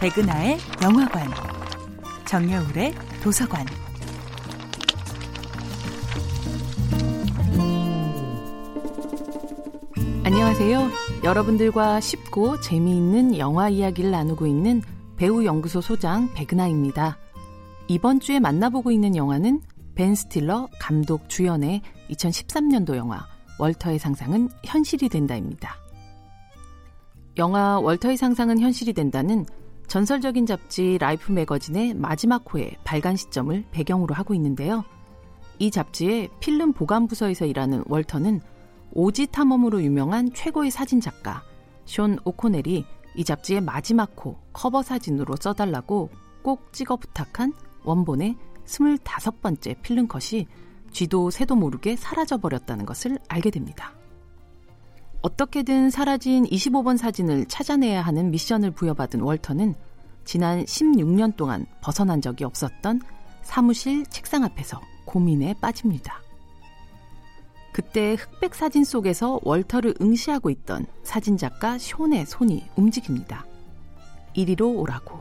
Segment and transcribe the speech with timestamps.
[0.00, 1.26] 백은하의 영화관,
[2.26, 3.64] 정여울의 도서관.
[10.22, 10.90] 안녕하세요.
[11.24, 14.82] 여러분들과 쉽고 재미있는 영화 이야기를 나누고 있는
[15.16, 17.16] 배우 연구소 소장 백은하입니다.
[17.88, 19.62] 이번 주에 만나보고 있는 영화는
[19.94, 23.26] 벤 스틸러 감독 주연의 2013년도 영화
[23.58, 25.74] 월터의 상상은 현실이 된다입니다.
[27.38, 29.46] 영화 월터의 상상은 현실이 된다는
[29.86, 34.84] 전설적인 잡지 라이프 매거진의 마지막 호의 발간 시점을 배경으로 하고 있는데요.
[35.58, 38.40] 이 잡지의 필름 보관 부서에서 일하는 월터는
[38.92, 41.42] 오지 탐험으로 유명한 최고의 사진 작가
[41.84, 46.10] 숀 오코넬이 이 잡지의 마지막 호 커버 사진으로 써달라고
[46.42, 47.52] 콕 찍어 부탁한
[47.84, 50.46] 원본의 25번째 필름컷이
[50.90, 53.95] 쥐도 새도 모르게 사라져버렸다는 것을 알게 됩니다.
[55.26, 59.74] 어떻게든 사라진 25번 사진을 찾아내야 하는 미션을 부여받은 월터는
[60.24, 63.00] 지난 16년 동안 벗어난 적이 없었던
[63.42, 66.22] 사무실 책상 앞에서 고민에 빠집니다.
[67.72, 73.44] 그때 흑백 사진 속에서 월터를 응시하고 있던 사진작가 쇼의 손이 움직입니다.
[74.34, 75.18] 이리로 오라고.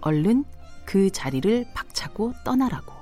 [0.00, 0.44] 얼른
[0.84, 2.92] 그 자리를 박차고 떠나라고.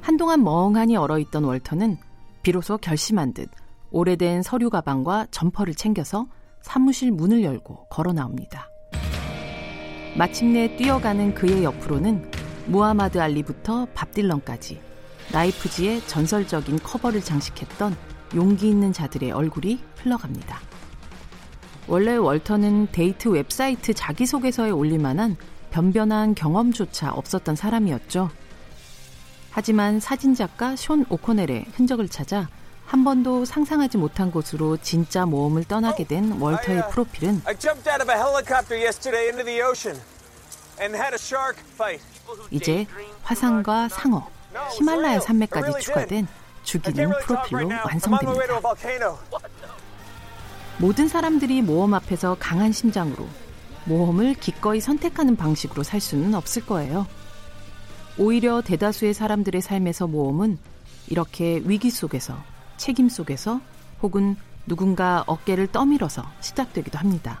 [0.00, 1.98] 한동안 멍하니 얼어있던 월터는
[2.44, 3.50] 비로소 결심한 듯
[3.96, 6.26] 오래된 서류 가방과 점퍼를 챙겨서
[6.60, 8.68] 사무실 문을 열고 걸어 나옵니다.
[10.18, 12.30] 마침내 뛰어가는 그의 옆으로는
[12.66, 14.82] 무하마드 알리부터 밥 딜런까지
[15.32, 17.96] 라이프지의 전설적인 커버를 장식했던
[18.34, 20.60] 용기 있는 자들의 얼굴이 흘러갑니다.
[21.88, 25.36] 원래 월터는 데이트 웹사이트 자기소개서에 올릴 만한
[25.70, 28.28] 변변한 경험조차 없었던 사람이었죠.
[29.50, 32.46] 하지만 사진작가 숀 오코넬의 흔적을 찾아
[32.86, 37.42] 한 번도 상상하지 못한 곳으로 진짜 모험을 떠나게 된 월터의 프로필은
[42.50, 42.86] 이제
[43.22, 44.28] 화산과 상어,
[44.76, 46.28] 히말라야 산맥까지 추가된
[46.62, 48.32] 죽이는 프로필로 완성됩니다.
[50.78, 53.26] 모든 사람들이 모험 앞에서 강한 심장으로
[53.86, 57.06] 모험을 기꺼이 선택하는 방식으로 살 수는 없을 거예요.
[58.18, 60.58] 오히려 대다수의 사람들의 삶에서 모험은
[61.08, 62.36] 이렇게 위기 속에서,
[62.76, 63.60] 책임 속에서,
[64.02, 67.40] 혹은 누군가 어깨를 떠밀어서 시작되기도 합니다.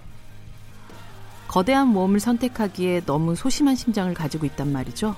[1.48, 5.14] 거대한 모험을 선택하기에 너무 소심한 심장을 가지고 있단 말이죠.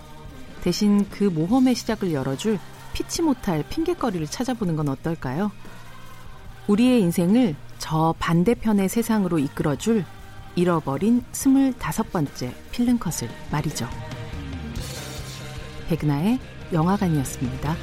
[0.63, 2.59] 대신 그 모험의 시작을 열어줄
[2.93, 5.51] 피치 못할 핑계거리를 찾아보는 건 어떨까요?
[6.67, 10.05] 우리의 인생을 저 반대편의 세상으로 이끌어줄
[10.57, 13.89] 잃어버린 스물다섯 번째 필름컷을 말이죠.
[15.89, 16.39] 백나의
[16.73, 17.77] 영화관이었습니다.